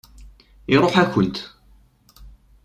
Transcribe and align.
Iṛuḥ-akent. 0.73 1.37